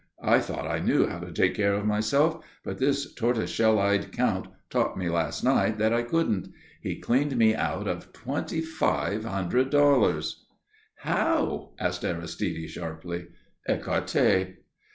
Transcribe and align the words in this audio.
I 0.23 0.39
thought 0.39 0.65
I 0.65 0.79
knew 0.79 1.05
how 1.05 1.19
to 1.19 1.31
take 1.31 1.53
care 1.53 1.75
of 1.75 1.85
myself, 1.85 2.43
but 2.65 2.79
this 2.79 3.13
tortoise 3.13 3.51
shell 3.51 3.77
eyed 3.77 4.11
Count 4.11 4.47
taught 4.71 4.97
me 4.97 5.09
last 5.09 5.43
night 5.43 5.77
that 5.77 5.93
I 5.93 6.01
couldn't. 6.01 6.47
He 6.81 6.95
cleaned 6.99 7.37
me 7.37 7.53
out 7.53 7.87
of 7.87 8.11
twenty 8.11 8.61
five 8.61 9.25
hundred 9.25 9.69
dollars" 9.69 10.43
"How?" 11.05 11.73
asked 11.77 12.03
Aristide, 12.03 12.67
sharply. 12.71 13.27
"Ecarté." 13.69 14.55